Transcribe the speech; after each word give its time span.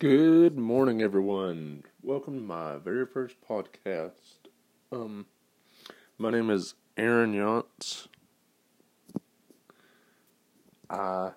Good 0.00 0.56
morning, 0.56 1.02
everyone. 1.02 1.82
Welcome 2.04 2.34
to 2.34 2.40
my 2.40 2.76
very 2.76 3.04
first 3.04 3.34
podcast. 3.42 4.46
Um, 4.92 5.26
my 6.16 6.30
name 6.30 6.50
is 6.50 6.74
Aaron 6.96 7.34
Yantz. 7.34 8.06
I 10.88 11.32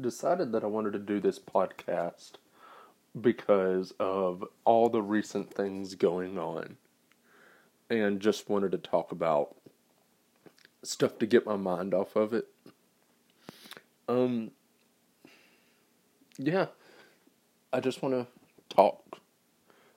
decided 0.00 0.52
that 0.52 0.62
I 0.62 0.68
wanted 0.68 0.92
to 0.92 1.00
do 1.00 1.18
this 1.18 1.40
podcast 1.40 2.34
because 3.20 3.92
of 3.98 4.44
all 4.64 4.88
the 4.88 5.02
recent 5.02 5.52
things 5.52 5.96
going 5.96 6.38
on, 6.38 6.76
and 7.90 8.20
just 8.20 8.48
wanted 8.48 8.70
to 8.70 8.78
talk 8.78 9.10
about 9.10 9.56
stuff 10.84 11.18
to 11.18 11.26
get 11.26 11.44
my 11.44 11.56
mind 11.56 11.92
off 11.92 12.14
of 12.14 12.34
it. 12.34 12.46
Um, 14.08 14.52
yeah 16.38 16.66
I 17.74 17.80
just 17.80 18.02
want 18.02 18.14
to 18.14 18.28
talk. 18.72 19.18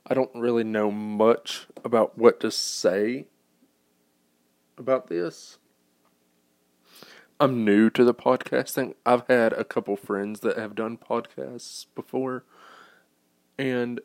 I 0.07 0.15
don't 0.15 0.33
really 0.33 0.63
know 0.63 0.89
much 0.89 1.67
about 1.85 2.17
what 2.17 2.39
to 2.39 2.49
say 2.49 3.27
about 4.79 5.09
this. 5.09 5.59
I'm 7.39 7.63
new 7.63 7.91
to 7.91 8.03
the 8.03 8.15
podcasting. 8.15 8.95
I've 9.05 9.27
had 9.27 9.53
a 9.53 9.63
couple 9.63 9.95
friends 9.95 10.39
that 10.39 10.57
have 10.57 10.73
done 10.73 10.97
podcasts 10.97 11.85
before, 11.93 12.45
and 13.59 14.01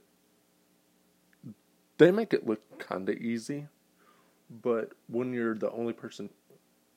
they 1.96 2.10
make 2.10 2.34
it 2.34 2.46
look 2.46 2.78
kind 2.78 3.08
of 3.08 3.16
easy. 3.16 3.68
But 4.50 4.92
when 5.08 5.32
you're 5.32 5.54
the 5.54 5.70
only 5.70 5.94
person 5.94 6.28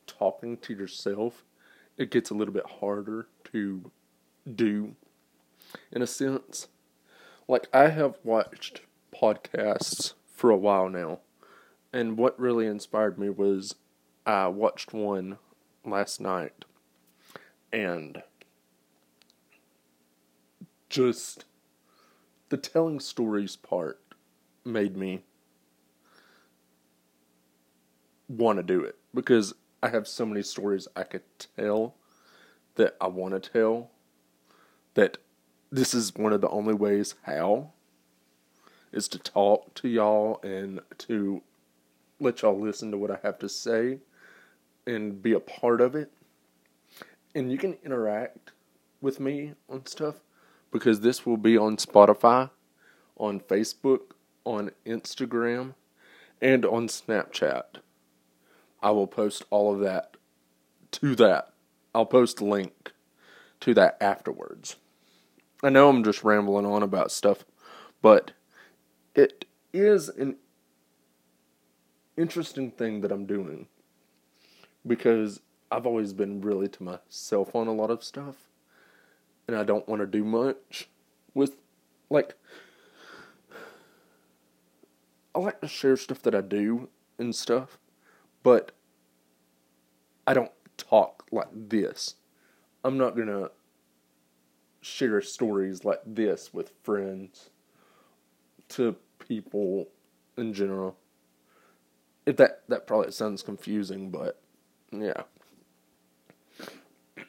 talking 0.07 0.57
to 0.57 0.73
yourself, 0.73 1.45
it 1.97 2.11
gets 2.11 2.31
a 2.31 2.33
little 2.33 2.53
bit 2.53 2.65
harder 2.81 3.27
to 3.53 3.89
do 4.55 4.97
in 5.91 6.01
a 6.01 6.07
sense. 6.07 6.67
Like, 7.47 7.67
I 7.73 7.89
have 7.89 8.17
watched 8.23 8.81
podcasts 9.13 10.13
for 10.27 10.49
a 10.49 10.57
while 10.57 10.89
now, 10.89 11.19
and 11.93 12.17
what 12.17 12.39
really 12.39 12.65
inspired 12.65 13.17
me 13.17 13.29
was 13.29 13.75
I 14.25 14.47
watched 14.47 14.93
one 14.93 15.37
last 15.85 16.19
night, 16.19 16.65
and 17.71 18.23
just 20.89 21.45
the 22.49 22.57
telling 22.57 22.99
stories 22.99 23.55
part 23.55 23.99
made 24.63 24.95
me 24.95 25.23
want 28.27 28.57
to 28.57 28.63
do 28.63 28.81
it 28.81 28.97
because 29.13 29.53
I 29.83 29.89
have 29.89 30.07
so 30.07 30.25
many 30.25 30.41
stories 30.41 30.87
I 30.95 31.03
could 31.03 31.23
tell 31.55 31.95
that 32.75 32.95
I 32.99 33.07
want 33.07 33.41
to 33.41 33.49
tell 33.51 33.91
that 34.95 35.17
this 35.71 35.93
is 35.93 36.15
one 36.15 36.33
of 36.33 36.41
the 36.41 36.49
only 36.49 36.73
ways 36.73 37.15
how 37.23 37.71
is 38.91 39.07
to 39.09 39.19
talk 39.19 39.73
to 39.75 39.87
y'all 39.87 40.39
and 40.41 40.79
to 40.97 41.41
let 42.19 42.41
y'all 42.41 42.59
listen 42.59 42.91
to 42.91 42.97
what 42.97 43.11
I 43.11 43.19
have 43.23 43.37
to 43.39 43.49
say 43.49 43.99
and 44.87 45.21
be 45.21 45.33
a 45.33 45.39
part 45.39 45.81
of 45.81 45.95
it. 45.95 46.11
And 47.33 47.51
you 47.51 47.57
can 47.57 47.77
interact 47.83 48.51
with 49.01 49.19
me 49.19 49.53
on 49.69 49.85
stuff 49.85 50.15
because 50.71 51.01
this 51.01 51.25
will 51.25 51.37
be 51.37 51.57
on 51.57 51.77
Spotify, 51.77 52.49
on 53.17 53.41
Facebook, 53.41 54.11
on 54.45 54.71
Instagram, 54.85 55.73
and 56.41 56.65
on 56.65 56.87
Snapchat. 56.87 57.79
I 58.81 58.91
will 58.91 59.07
post 59.07 59.43
all 59.49 59.73
of 59.73 59.81
that 59.81 60.15
to 60.91 61.15
that. 61.15 61.53
I'll 61.93 62.05
post 62.05 62.39
a 62.39 62.45
link 62.45 62.93
to 63.61 63.73
that 63.73 63.97
afterwards. 63.99 64.77
I 65.65 65.69
know 65.69 65.89
I'm 65.89 66.03
just 66.03 66.23
rambling 66.23 66.67
on 66.67 66.83
about 66.83 67.11
stuff, 67.11 67.43
but 68.03 68.33
it 69.15 69.45
is 69.73 70.09
an 70.09 70.35
interesting 72.15 72.69
thing 72.69 73.01
that 73.01 73.11
I'm 73.11 73.25
doing 73.25 73.65
because 74.85 75.39
I've 75.71 75.87
always 75.87 76.13
been 76.13 76.39
really 76.39 76.67
to 76.67 76.83
myself 76.83 77.55
on 77.55 77.65
a 77.65 77.73
lot 77.73 77.89
of 77.89 78.03
stuff, 78.03 78.35
and 79.47 79.57
I 79.57 79.63
don't 79.63 79.87
want 79.89 80.01
to 80.01 80.05
do 80.05 80.23
much 80.23 80.87
with, 81.33 81.55
like, 82.11 82.35
I 85.33 85.39
like 85.39 85.61
to 85.61 85.67
share 85.67 85.97
stuff 85.97 86.21
that 86.21 86.35
I 86.35 86.41
do 86.41 86.89
and 87.17 87.35
stuff, 87.35 87.79
but 88.43 88.71
I 90.27 90.35
don't 90.35 90.51
talk 90.77 91.25
like 91.31 91.49
this. 91.51 92.17
I'm 92.83 92.99
not 92.99 93.17
gonna 93.17 93.49
share 94.85 95.19
stories 95.19 95.83
like 95.83 95.99
this 96.05 96.53
with 96.53 96.71
friends 96.83 97.49
to 98.69 98.95
people 99.17 99.87
in 100.37 100.53
general. 100.53 100.95
If 102.27 102.37
that 102.37 102.61
that 102.67 102.85
probably 102.85 103.11
sounds 103.11 103.41
confusing, 103.41 104.11
but 104.11 104.39
yeah. 104.91 105.23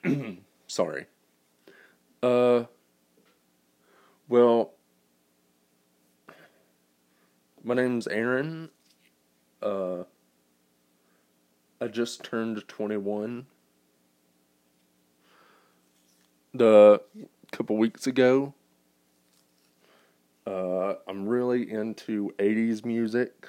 Sorry. 0.67 1.07
Uh 2.23 2.65
well 4.29 4.73
my 7.65 7.75
name's 7.75 8.07
Aaron. 8.07 8.69
Uh 9.63 10.05
I 11.81 11.87
just 11.89 12.23
turned 12.23 12.69
21. 12.69 13.47
The 16.55 17.01
couple 17.57 17.79
weeks 17.79 18.07
ago. 18.07 18.53
Uh, 20.47 20.97
I'm 21.09 21.27
really 21.27 21.71
into 21.71 22.35
80s 22.39 22.85
music. 22.85 23.49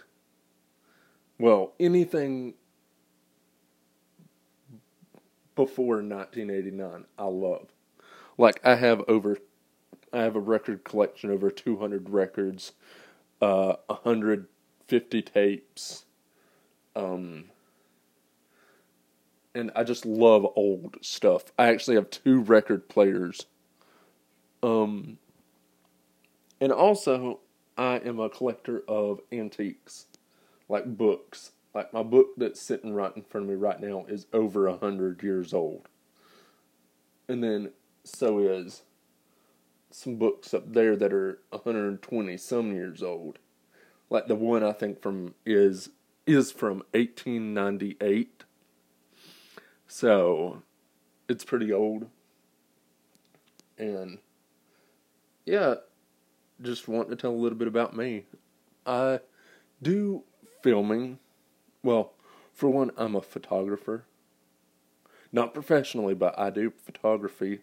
Well, 1.38 1.74
anything 1.78 2.54
before 5.56 5.96
1989, 5.98 7.04
I 7.20 7.24
love. 7.26 7.68
Like, 8.38 8.62
I 8.64 8.76
have 8.76 9.04
over, 9.10 9.40
I 10.14 10.20
have 10.20 10.38
a 10.38 10.40
record 10.40 10.86
collection 10.86 11.30
over 11.30 11.52
200 11.52 12.10
records, 12.10 12.72
uh, 13.42 13.76
150 13.88 15.22
tapes, 15.22 16.06
um, 16.96 17.46
and 19.54 19.70
I 19.76 19.84
just 19.84 20.06
love 20.06 20.48
old 20.56 20.96
stuff. 21.02 21.52
I 21.60 21.68
actually 21.68 21.96
have 21.96 22.10
two 22.10 22.40
record 22.40 22.88
players 22.88 23.48
um, 24.64 25.18
and 26.60 26.72
also, 26.72 27.40
I 27.78 27.98
am 27.98 28.20
a 28.20 28.30
collector 28.30 28.84
of 28.88 29.22
antiques, 29.32 30.08
like 30.68 30.98
books. 30.98 31.52
Like 31.74 31.94
my 31.94 32.02
book 32.02 32.30
that's 32.38 32.60
sitting 32.60 32.94
right 32.94 33.16
in 33.16 33.22
front 33.22 33.46
of 33.46 33.50
me 33.50 33.56
right 33.56 33.80
now 33.80 34.06
is 34.08 34.26
over 34.34 34.68
a 34.68 34.78
hundred 34.78 35.22
years 35.22 35.54
old. 35.54 35.88
And 37.28 37.44
then 37.44 37.72
so 38.04 38.40
is 38.40 38.82
some 39.92 40.16
books 40.16 40.54
up 40.54 40.74
there 40.74 40.96
that 40.96 41.14
are 41.14 41.40
120 41.50 42.38
some 42.38 42.74
years 42.74 43.04
old. 43.04 43.38
Like 44.10 44.28
the 44.28 44.36
one 44.36 44.64
I 44.64 44.72
think 44.72 45.02
from 45.02 45.36
is 45.46 45.90
is 46.26 46.52
from 46.52 46.78
1898. 46.92 48.44
So 49.88 50.64
it's 51.30 51.46
pretty 51.46 51.72
old. 51.72 52.08
And 53.78 54.18
yeah, 55.48 55.76
just 56.62 56.90
want 56.90 57.10
to 57.10 57.16
tell 57.16 57.32
a 57.32 57.32
little 57.32 57.58
bit 57.58 57.70
about 57.70 57.96
me. 57.96 58.26
I 58.86 59.22
do 59.82 60.24
filming. 60.62 61.20
Well, 61.82 62.14
for 62.54 62.70
one, 62.70 62.92
I'm 62.98 63.16
a 63.16 63.22
photographer. 63.22 64.04
Not 65.32 65.54
professionally, 65.54 66.14
but 66.14 66.38
I 66.38 66.50
do 66.50 66.74
photography. 66.84 67.60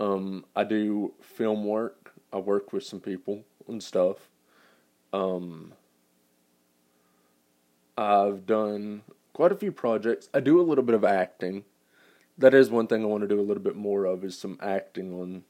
Um, 0.00 0.44
I 0.56 0.64
do 0.64 1.14
film 1.20 1.64
work. 1.64 2.14
I 2.32 2.38
work 2.38 2.72
with 2.72 2.82
some 2.82 3.00
people 3.00 3.44
and 3.68 3.80
stuff. 3.80 4.28
Um, 5.12 5.74
I've 7.96 8.44
done 8.44 9.02
quite 9.32 9.52
a 9.52 9.56
few 9.56 9.70
projects. 9.70 10.28
I 10.34 10.40
do 10.40 10.60
a 10.60 10.62
little 10.62 10.82
bit 10.82 10.96
of 10.96 11.04
acting. 11.04 11.64
That 12.36 12.54
is 12.54 12.70
one 12.70 12.88
thing 12.88 13.04
I 13.04 13.06
want 13.06 13.22
to 13.22 13.28
do 13.28 13.38
a 13.38 13.42
little 13.42 13.62
bit 13.62 13.76
more 13.76 14.04
of 14.04 14.24
is 14.24 14.36
some 14.36 14.58
acting 14.60 15.12
on 15.12 15.44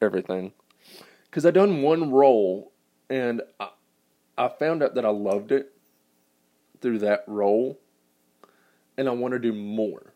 everything 0.00 0.52
because 1.32 1.46
I 1.46 1.50
done 1.50 1.80
one 1.80 2.10
role 2.10 2.72
and 3.08 3.40
I, 3.58 3.70
I 4.36 4.48
found 4.48 4.82
out 4.82 4.94
that 4.96 5.06
I 5.06 5.08
loved 5.08 5.50
it 5.50 5.72
through 6.82 6.98
that 6.98 7.24
role, 7.26 7.78
and 8.98 9.08
I 9.08 9.12
want 9.12 9.32
to 9.32 9.38
do 9.38 9.52
more 9.52 10.12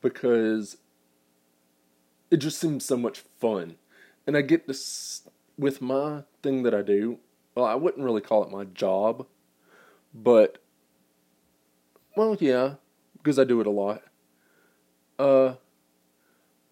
because 0.00 0.78
it 2.30 2.38
just 2.38 2.58
seems 2.58 2.84
so 2.84 2.96
much 2.96 3.20
fun, 3.40 3.76
and 4.26 4.36
I 4.36 4.42
get 4.42 4.66
this 4.66 5.28
with 5.56 5.80
my 5.80 6.24
thing 6.42 6.64
that 6.64 6.74
I 6.74 6.82
do. 6.82 7.18
Well, 7.54 7.66
I 7.66 7.74
wouldn't 7.74 8.04
really 8.04 8.20
call 8.20 8.42
it 8.42 8.50
my 8.50 8.64
job, 8.64 9.26
but 10.12 10.58
well, 12.16 12.36
yeah, 12.40 12.74
because 13.18 13.38
I 13.38 13.44
do 13.44 13.60
it 13.60 13.66
a 13.66 13.70
lot. 13.70 14.02
Uh, 15.18 15.54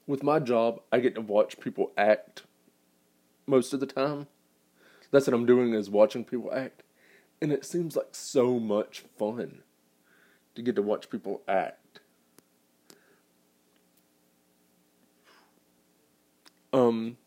with 0.09 0.25
my 0.25 0.41
job, 0.41 0.81
I 0.91 0.99
get 0.99 1.15
to 1.15 1.21
watch 1.21 1.61
people 1.61 1.93
act 1.97 2.43
most 3.47 3.73
of 3.73 3.81
the 3.81 3.87
time. 3.87 4.27
That's 5.11 5.27
what 5.27 5.35
I'm 5.35 5.47
doing 5.47 5.75
is 5.75 5.91
watching 5.91 6.25
people 6.25 6.53
act. 6.53 6.83
And 7.41 7.53
it 7.53 7.65
seems 7.65 7.97
like 7.97 8.15
so 8.15 8.59
much 8.59 9.05
fun 9.19 9.63
to 10.55 10.63
get 10.63 10.77
to 10.77 10.83
watch 10.83 11.11
people 11.11 11.43
act. 11.49 12.01
Um 16.73 17.19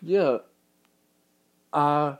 yeah. 0.00 0.38
I 1.72 2.16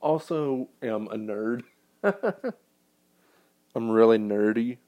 also 0.00 0.68
am 0.82 1.08
a 1.08 1.16
nerd. 1.16 1.62
I'm 3.74 3.90
really 3.90 4.18
nerdy. 4.18 4.78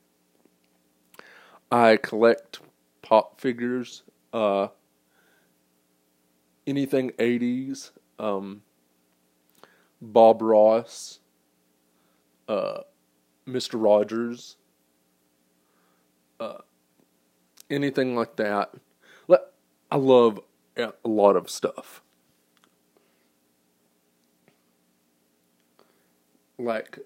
I 1.70 1.96
collect 1.96 2.60
pop 3.02 3.40
figures, 3.40 4.02
uh, 4.32 4.68
anything 6.66 7.10
80s, 7.18 7.90
um, 8.18 8.62
Bob 10.00 10.42
Ross, 10.42 11.20
uh, 12.48 12.80
Mr. 13.48 13.82
Rogers, 13.82 14.56
uh, 16.40 16.58
anything 17.70 18.16
like 18.16 18.36
that. 18.36 18.72
I 19.90 19.96
love 19.96 20.40
a 20.76 20.92
lot 21.04 21.36
of 21.36 21.48
stuff. 21.48 22.02
Like, 26.58 26.98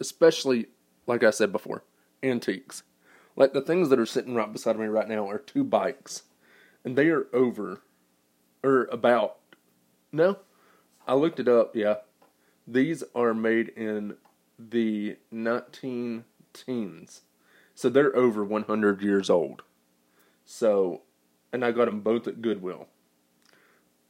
especially, 0.00 0.66
like 1.06 1.24
I 1.24 1.30
said 1.30 1.50
before, 1.50 1.84
antiques. 2.22 2.82
Like 3.34 3.54
the 3.54 3.62
things 3.62 3.88
that 3.88 3.98
are 3.98 4.06
sitting 4.06 4.34
right 4.34 4.52
beside 4.52 4.78
me 4.78 4.86
right 4.86 5.08
now 5.08 5.28
are 5.28 5.38
two 5.38 5.64
bikes, 5.64 6.24
and 6.84 6.96
they 6.96 7.08
are 7.08 7.26
over, 7.32 7.80
or 8.62 8.84
about. 8.86 9.38
No, 10.10 10.38
I 11.06 11.14
looked 11.14 11.40
it 11.40 11.48
up. 11.48 11.74
Yeah, 11.74 11.96
these 12.66 13.02
are 13.14 13.34
made 13.34 13.68
in 13.70 14.16
the 14.58 15.16
19 15.30 16.24
teens, 16.52 17.22
so 17.74 17.88
they're 17.88 18.14
over 18.14 18.44
100 18.44 19.02
years 19.02 19.30
old. 19.30 19.62
So, 20.44 21.02
and 21.52 21.64
I 21.64 21.72
got 21.72 21.86
them 21.86 22.00
both 22.00 22.26
at 22.26 22.42
Goodwill. 22.42 22.88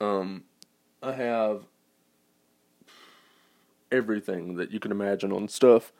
Um, 0.00 0.44
I 1.02 1.12
have 1.12 1.64
everything 3.92 4.56
that 4.56 4.72
you 4.72 4.80
can 4.80 4.90
imagine 4.90 5.32
on 5.32 5.46
stuff 5.48 5.92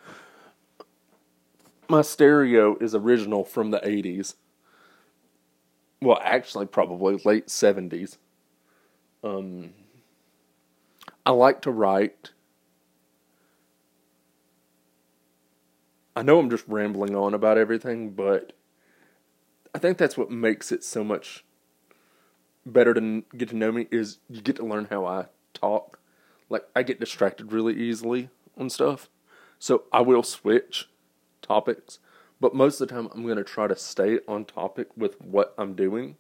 my 1.93 2.01
stereo 2.01 2.75
is 2.79 2.95
original 2.95 3.45
from 3.45 3.71
the 3.71 3.79
80s. 3.81 4.35
Well, 6.01 6.19
actually, 6.23 6.65
probably 6.65 7.21
late 7.23 7.49
70s. 7.49 8.17
Um, 9.23 9.75
I 11.25 11.31
like 11.31 11.63
to 11.63 11.71
write. 11.71 12.31
I 16.15 16.23
know 16.23 16.39
I'm 16.39 16.51
just 16.51 16.67
rambling 16.69 17.17
on 17.17 17.33
about 17.33 17.57
everything, 17.57 18.11
but 18.11 18.53
I 19.75 19.79
think 19.79 19.97
that's 19.97 20.19
what 20.19 20.31
makes 20.31 20.71
it 20.71 20.85
so 20.85 21.03
much 21.03 21.45
better 22.67 22.95
to 22.95 23.25
get 23.37 23.49
to 23.49 23.57
know 23.57 23.73
me 23.73 23.89
is 23.91 24.19
you 24.29 24.41
get 24.41 24.57
to 24.57 24.65
learn 24.65 24.89
how 24.91 25.07
I 25.07 25.27
talk. 25.55 25.99
Like 26.49 26.65
I 26.77 26.83
get 26.83 27.01
distracted 27.01 27.53
really 27.53 27.75
easily 27.75 28.29
on 28.57 28.69
stuff. 28.69 29.09
So 29.59 29.85
I 29.93 30.01
will 30.01 30.23
switch 30.23 30.89
topics, 31.41 31.99
but 32.41 32.55
most 32.55 32.81
of 32.81 32.89
the 32.89 32.95
time 32.95 33.09
I'm 33.15 33.25
going 33.25 33.37
to 33.37 33.45
try 33.45 33.69
to 33.69 33.77
stay 33.77 34.19
on 34.27 34.45
topic 34.45 34.89
with 34.97 35.21
what 35.21 35.55
I'm 35.57 35.75
doing 35.75 36.17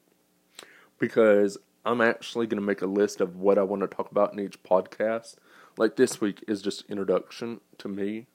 because 0.98 1.58
I'm 1.84 2.00
actually 2.00 2.46
going 2.46 2.60
to 2.60 2.66
make 2.66 2.82
a 2.82 2.86
list 2.86 3.20
of 3.20 3.36
what 3.36 3.58
I 3.58 3.62
want 3.62 3.82
to 3.82 3.88
talk 3.88 4.10
about 4.10 4.32
in 4.32 4.40
each 4.40 4.62
podcast. 4.62 5.36
Like 5.76 5.96
this 5.96 6.20
week 6.20 6.44
is 6.46 6.62
just 6.62 6.84
introduction 6.88 7.60
to 7.78 7.88
me. 7.88 8.26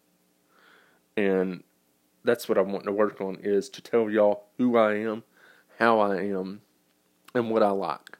And 1.15 1.63
that's 2.23 2.49
what 2.49 2.57
I'm 2.57 2.71
wanting 2.71 2.87
to 2.87 2.91
work 2.93 3.21
on 3.21 3.37
is 3.41 3.69
to 3.69 3.81
tell 3.81 4.09
y'all 4.09 4.45
who 4.57 4.77
I 4.77 4.95
am, 4.95 5.23
how 5.79 5.99
I 5.99 6.17
am, 6.17 6.61
and 7.33 7.49
what 7.49 7.63
I 7.63 7.69
like. 7.69 8.17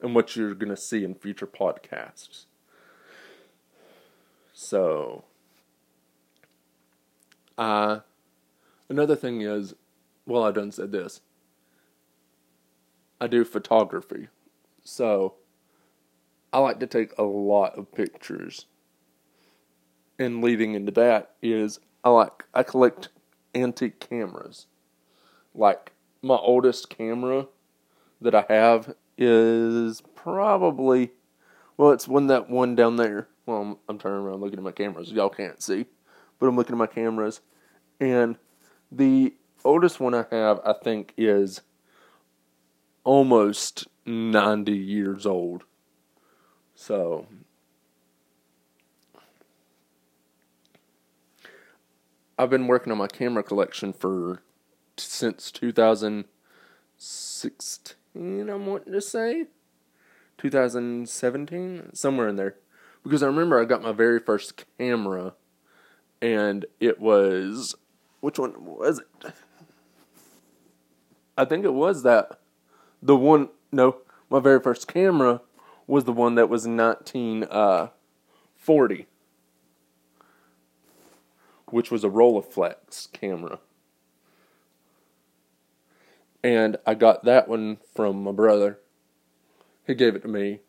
And 0.00 0.14
what 0.14 0.36
you're 0.36 0.54
going 0.54 0.70
to 0.70 0.76
see 0.76 1.02
in 1.02 1.16
future 1.16 1.46
podcasts. 1.46 2.44
So, 4.52 5.24
uh, 7.56 8.00
another 8.88 9.16
thing 9.16 9.40
is, 9.40 9.74
well, 10.24 10.44
I 10.44 10.52
done 10.52 10.70
said 10.70 10.92
this. 10.92 11.20
I 13.20 13.26
do 13.26 13.44
photography, 13.44 14.28
so 14.82 15.34
I 16.52 16.58
like 16.58 16.80
to 16.80 16.86
take 16.86 17.16
a 17.18 17.22
lot 17.22 17.76
of 17.78 17.92
pictures. 17.92 18.66
And 20.18 20.42
leading 20.42 20.74
into 20.74 20.92
that 20.92 21.34
is 21.42 21.78
I 22.02 22.10
like 22.10 22.44
I 22.54 22.62
collect 22.62 23.08
antique 23.54 24.00
cameras. 24.00 24.66
Like 25.54 25.92
my 26.22 26.36
oldest 26.36 26.90
camera 26.90 27.46
that 28.20 28.34
I 28.34 28.44
have 28.48 28.94
is 29.16 30.00
probably 30.14 31.12
well, 31.76 31.92
it's 31.92 32.08
one 32.08 32.26
that 32.26 32.50
one 32.50 32.74
down 32.74 32.96
there. 32.96 33.28
Well, 33.46 33.62
I'm, 33.62 33.76
I'm 33.88 33.98
turning 33.98 34.24
around 34.24 34.40
looking 34.40 34.58
at 34.58 34.64
my 34.64 34.72
cameras. 34.72 35.12
Y'all 35.12 35.28
can't 35.28 35.62
see 35.62 35.86
but 36.38 36.46
I'm 36.46 36.56
looking 36.56 36.74
at 36.74 36.78
my 36.78 36.86
cameras. 36.86 37.40
And 38.00 38.36
the 38.90 39.34
oldest 39.64 40.00
one 40.00 40.14
I 40.14 40.24
have, 40.30 40.60
I 40.64 40.74
think, 40.82 41.14
is 41.16 41.62
almost 43.08 43.88
90 44.04 44.70
years 44.70 45.24
old. 45.24 45.64
So, 46.74 47.26
I've 52.38 52.50
been 52.50 52.66
working 52.66 52.92
on 52.92 52.98
my 52.98 53.06
camera 53.06 53.42
collection 53.42 53.94
for 53.94 54.42
since 54.98 55.50
2016, 55.50 58.50
I'm 58.50 58.66
wanting 58.66 58.92
to 58.92 59.00
say. 59.00 59.46
2017, 60.36 61.94
somewhere 61.94 62.28
in 62.28 62.36
there. 62.36 62.56
Because 63.02 63.22
I 63.22 63.26
remember 63.28 63.58
I 63.58 63.64
got 63.64 63.82
my 63.82 63.92
very 63.92 64.20
first 64.20 64.66
camera 64.76 65.32
and 66.20 66.66
it 66.78 67.00
was 67.00 67.74
which 68.20 68.38
one 68.38 68.66
was 68.66 68.98
it? 68.98 69.06
I 71.38 71.46
think 71.46 71.64
it 71.64 71.72
was 71.72 72.02
that 72.02 72.37
the 73.02 73.16
one. 73.16 73.48
No, 73.70 73.98
my 74.30 74.40
very 74.40 74.60
first 74.60 74.88
camera 74.88 75.40
was 75.86 76.04
the 76.04 76.12
one 76.12 76.34
that 76.36 76.48
was 76.48 76.66
nineteen 76.66 77.44
uh, 77.44 77.88
which 81.66 81.90
was 81.90 82.04
a 82.04 82.08
Rolleiflex 82.08 83.12
camera, 83.12 83.58
and 86.42 86.76
I 86.86 86.94
got 86.94 87.24
that 87.24 87.48
one 87.48 87.78
from 87.94 88.22
my 88.22 88.32
brother. 88.32 88.78
He 89.86 89.94
gave 89.94 90.14
it 90.14 90.22
to 90.22 90.28
me. 90.28 90.60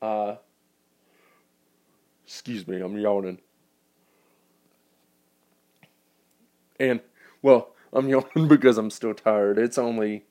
Uh, 0.00 0.36
Excuse 2.28 2.68
me, 2.68 2.78
I'm 2.78 2.98
yawning. 2.98 3.38
And 6.78 7.00
well, 7.40 7.74
I'm 7.92 8.08
yawning 8.08 8.48
because 8.48 8.78
I'm 8.78 8.90
still 8.90 9.14
tired. 9.14 9.58
It's 9.58 9.78
only 9.78 10.24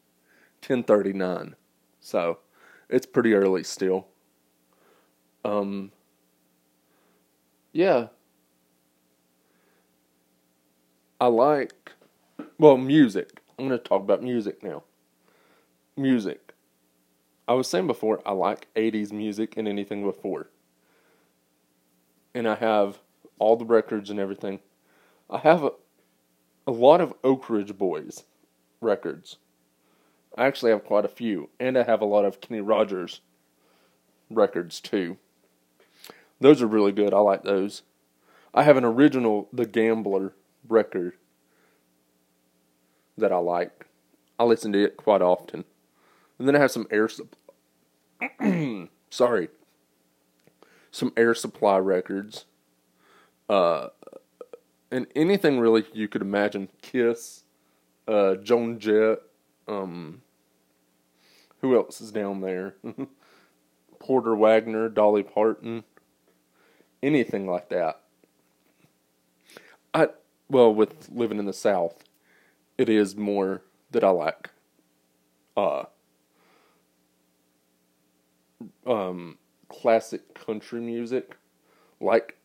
10:39. 0.61 1.55
So, 1.99 2.39
it's 2.89 3.05
pretty 3.05 3.33
early 3.33 3.63
still. 3.63 4.07
Um 5.45 5.91
yeah. 7.73 8.07
I 11.19 11.27
like 11.27 11.91
well, 12.59 12.77
music. 12.77 13.41
I'm 13.57 13.67
going 13.67 13.79
to 13.79 13.83
talk 13.83 14.01
about 14.01 14.23
music 14.23 14.63
now. 14.63 14.83
Music. 15.97 16.53
I 17.47 17.53
was 17.53 17.67
saying 17.69 17.87
before 17.87 18.21
I 18.25 18.33
like 18.33 18.67
80s 18.75 19.11
music 19.11 19.57
and 19.57 19.67
anything 19.67 20.03
before 20.03 20.49
and 22.33 22.47
I 22.47 22.55
have 22.55 22.99
all 23.39 23.55
the 23.55 23.65
records 23.65 24.09
and 24.09 24.19
everything. 24.19 24.59
I 25.29 25.39
have 25.39 25.63
a, 25.63 25.71
a 26.67 26.71
lot 26.71 26.99
of 26.99 27.13
Oak 27.23 27.49
Ridge 27.49 27.77
Boys 27.77 28.25
records. 28.81 29.37
I 30.37 30.45
actually 30.45 30.71
have 30.71 30.83
quite 30.83 31.05
a 31.05 31.09
few, 31.09 31.49
and 31.59 31.77
I 31.77 31.83
have 31.83 32.01
a 32.01 32.05
lot 32.05 32.25
of 32.25 32.41
Kenny 32.41 32.61
Rogers 32.61 33.21
records 34.29 34.81
too. 34.81 35.17
Those 36.39 36.61
are 36.61 36.67
really 36.67 36.91
good. 36.91 37.13
I 37.13 37.19
like 37.19 37.43
those. 37.43 37.81
I 38.53 38.63
have 38.63 38.77
an 38.77 38.83
original 38.83 39.47
The 39.53 39.65
Gambler 39.65 40.33
record 40.67 41.13
that 43.17 43.31
I 43.31 43.37
like. 43.37 43.87
I 44.37 44.43
listen 44.43 44.73
to 44.73 44.83
it 44.83 44.97
quite 44.97 45.21
often. 45.21 45.63
And 46.37 46.47
then 46.47 46.55
I 46.55 46.59
have 46.59 46.71
some 46.71 46.85
air 46.91 47.07
supply. 47.07 47.39
Sorry, 49.09 49.49
some 50.91 51.13
Air 51.15 51.33
Supply 51.33 51.77
records, 51.77 52.45
uh, 53.49 53.87
and 54.91 55.07
anything 55.15 55.59
really 55.59 55.85
you 55.93 56.07
could 56.07 56.21
imagine. 56.21 56.69
Kiss, 56.81 57.43
uh, 58.07 58.35
Joan 58.35 58.79
Jett, 58.79 59.19
um, 59.67 60.21
who 61.61 61.75
else 61.75 62.01
is 62.01 62.11
down 62.11 62.41
there? 62.41 62.75
Porter 63.99 64.35
Wagoner, 64.35 64.89
Dolly 64.89 65.23
Parton, 65.23 65.83
anything 67.01 67.47
like 67.47 67.69
that. 67.69 68.01
I 69.93 70.09
well, 70.49 70.73
with 70.73 71.09
living 71.11 71.39
in 71.39 71.45
the 71.45 71.53
South, 71.53 72.03
it 72.77 72.89
is 72.89 73.15
more 73.15 73.63
that 73.91 74.03
I 74.03 74.09
like. 74.09 74.51
Uh, 75.55 75.85
um, 78.85 79.37
classic 79.69 80.33
country 80.33 80.79
music, 80.79 81.35
like 81.99 82.37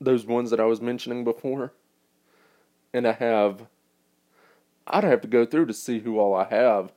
those 0.00 0.26
ones 0.26 0.50
that 0.50 0.60
I 0.60 0.64
was 0.64 0.80
mentioning 0.80 1.24
before. 1.24 1.72
And 2.96 3.06
I 3.06 3.12
have, 3.12 3.66
I'd 4.86 5.04
have 5.04 5.20
to 5.20 5.28
go 5.28 5.44
through 5.44 5.66
to 5.66 5.74
see 5.74 5.98
who 5.98 6.18
all 6.18 6.34
I 6.34 6.44
have, 6.44 6.92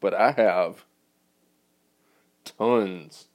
but 0.00 0.12
I 0.12 0.32
have 0.32 0.86
tons 2.44 3.28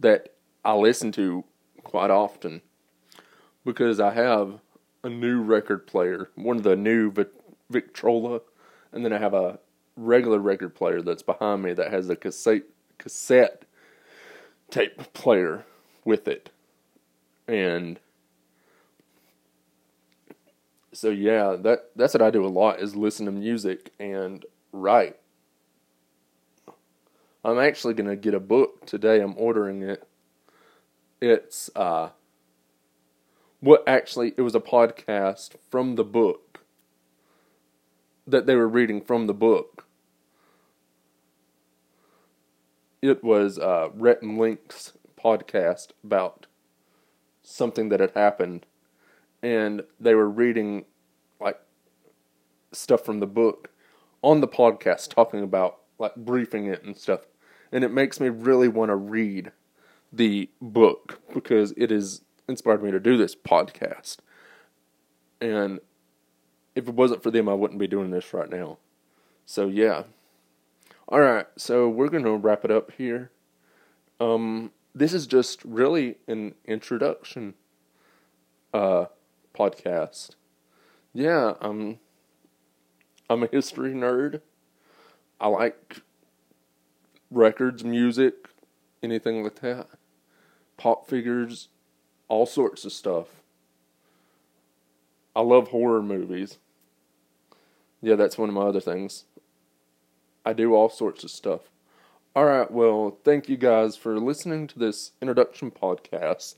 that 0.00 0.34
I 0.64 0.72
listen 0.72 1.12
to 1.12 1.44
quite 1.84 2.10
often 2.10 2.62
because 3.62 4.00
I 4.00 4.14
have 4.14 4.60
a 5.04 5.10
new 5.10 5.42
record 5.42 5.86
player, 5.86 6.30
one 6.34 6.56
of 6.56 6.62
the 6.62 6.76
new 6.76 7.12
Victrola, 7.68 8.40
and 8.90 9.04
then 9.04 9.12
I 9.12 9.18
have 9.18 9.34
a 9.34 9.58
regular 9.96 10.38
record 10.38 10.74
player 10.74 11.02
that's 11.02 11.22
behind 11.22 11.62
me 11.62 11.74
that 11.74 11.92
has 11.92 12.08
a 12.08 12.16
cassette 12.16 12.62
cassette 12.96 13.66
tape 14.70 15.12
player 15.12 15.66
with 16.06 16.26
it. 16.26 16.48
And 17.46 18.00
so 20.92 21.10
yeah, 21.10 21.56
that 21.60 21.90
that's 21.96 22.14
what 22.14 22.22
I 22.22 22.30
do 22.30 22.44
a 22.44 22.48
lot 22.48 22.80
is 22.80 22.96
listen 22.96 23.26
to 23.26 23.32
music 23.32 23.92
and 23.98 24.44
write. 24.72 25.16
I'm 27.44 27.58
actually 27.58 27.94
to 27.94 28.16
get 28.16 28.34
a 28.34 28.40
book 28.40 28.86
today. 28.86 29.20
I'm 29.20 29.34
ordering 29.36 29.82
it. 29.82 30.06
It's 31.20 31.70
uh 31.74 32.10
what 33.60 33.82
actually 33.86 34.34
it 34.36 34.42
was 34.42 34.54
a 34.54 34.60
podcast 34.60 35.56
from 35.70 35.96
the 35.96 36.04
book 36.04 36.60
that 38.26 38.46
they 38.46 38.54
were 38.54 38.68
reading 38.68 39.00
from 39.00 39.26
the 39.26 39.34
book. 39.34 39.86
It 43.00 43.24
was 43.24 43.58
uh, 43.58 43.88
Rhett 43.94 44.22
and 44.22 44.38
Link's 44.38 44.92
podcast 45.18 45.88
about 46.04 46.46
something 47.42 47.88
that 47.88 48.00
had 48.00 48.12
happened, 48.12 48.66
and 49.42 49.82
they 50.00 50.14
were 50.14 50.28
reading 50.28 50.84
like 51.40 51.60
stuff 52.72 53.04
from 53.04 53.20
the 53.20 53.26
book 53.26 53.70
on 54.22 54.40
the 54.40 54.48
podcast, 54.48 55.10
talking 55.14 55.42
about 55.42 55.78
like 55.98 56.14
briefing 56.16 56.66
it 56.66 56.82
and 56.82 56.96
stuff. 56.96 57.20
And 57.70 57.84
it 57.84 57.90
makes 57.90 58.20
me 58.20 58.28
really 58.28 58.68
want 58.68 58.90
to 58.90 58.96
read 58.96 59.52
the 60.12 60.48
book 60.60 61.20
because 61.34 61.72
it 61.76 61.90
has 61.90 62.22
inspired 62.48 62.82
me 62.82 62.90
to 62.90 63.00
do 63.00 63.16
this 63.16 63.34
podcast. 63.34 64.18
And 65.40 65.80
if 66.74 66.88
it 66.88 66.94
wasn't 66.94 67.22
for 67.22 67.30
them, 67.30 67.48
I 67.48 67.54
wouldn't 67.54 67.78
be 67.78 67.86
doing 67.86 68.10
this 68.10 68.32
right 68.32 68.48
now. 68.48 68.78
So 69.44 69.68
yeah. 69.68 70.04
All 71.10 71.20
right, 71.20 71.46
so 71.56 71.88
we're 71.88 72.10
going 72.10 72.24
to 72.24 72.36
wrap 72.36 72.66
it 72.66 72.70
up 72.70 72.92
here. 72.92 73.30
Um, 74.20 74.72
this 74.94 75.14
is 75.14 75.26
just 75.26 75.64
really 75.64 76.16
an 76.26 76.54
introduction 76.66 77.54
uh, 78.74 79.06
podcast. 79.58 80.30
Yeah, 81.12 81.54
I'm 81.60 81.98
I'm 83.28 83.42
a 83.42 83.48
history 83.48 83.92
nerd. 83.92 84.40
I 85.40 85.48
like 85.48 86.02
records, 87.30 87.84
music, 87.84 88.48
anything 89.02 89.42
like 89.42 89.60
that. 89.60 89.88
Pop 90.76 91.08
figures, 91.08 91.68
all 92.28 92.46
sorts 92.46 92.84
of 92.84 92.92
stuff. 92.92 93.42
I 95.34 95.40
love 95.40 95.68
horror 95.68 96.02
movies. 96.02 96.58
Yeah, 98.00 98.14
that's 98.14 98.38
one 98.38 98.48
of 98.48 98.54
my 98.54 98.62
other 98.62 98.80
things. 98.80 99.24
I 100.44 100.52
do 100.52 100.74
all 100.74 100.88
sorts 100.88 101.24
of 101.24 101.30
stuff. 101.30 101.62
Alright, 102.36 102.70
well, 102.70 103.18
thank 103.24 103.48
you 103.48 103.56
guys 103.56 103.96
for 103.96 104.18
listening 104.18 104.68
to 104.68 104.78
this 104.78 105.12
introduction 105.20 105.70
podcast. 105.70 106.56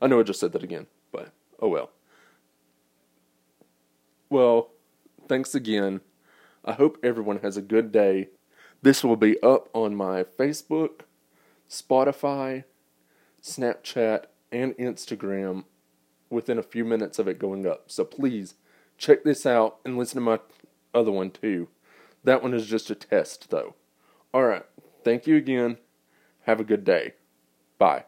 I 0.00 0.06
know 0.06 0.20
I 0.20 0.22
just 0.22 0.40
said 0.40 0.52
that 0.52 0.62
again, 0.62 0.86
but 1.10 1.32
oh 1.60 1.68
well. 1.68 1.90
Well, 4.30 4.70
thanks 5.28 5.56
again. 5.56 6.02
I 6.64 6.74
hope 6.74 6.98
everyone 7.02 7.40
has 7.40 7.56
a 7.56 7.62
good 7.62 7.90
day. 7.90 8.28
This 8.80 9.02
will 9.02 9.16
be 9.16 9.40
up 9.42 9.68
on 9.74 9.96
my 9.96 10.22
Facebook, 10.22 11.00
Spotify, 11.68 12.64
Snapchat, 13.42 14.26
and 14.52 14.76
Instagram 14.76 15.64
within 16.30 16.58
a 16.58 16.62
few 16.62 16.84
minutes 16.84 17.18
of 17.18 17.26
it 17.26 17.40
going 17.40 17.66
up. 17.66 17.90
So 17.90 18.04
please 18.04 18.54
check 18.96 19.24
this 19.24 19.44
out 19.44 19.78
and 19.84 19.98
listen 19.98 20.16
to 20.16 20.20
my 20.20 20.38
other 20.94 21.10
one 21.10 21.32
too. 21.32 21.68
That 22.22 22.42
one 22.42 22.54
is 22.54 22.66
just 22.66 22.88
a 22.88 22.94
test 22.94 23.50
though. 23.50 23.74
Alright, 24.32 24.66
thank 25.02 25.26
you 25.26 25.36
again. 25.36 25.78
Have 26.42 26.60
a 26.60 26.64
good 26.64 26.84
day. 26.84 27.14
Bye. 27.78 28.04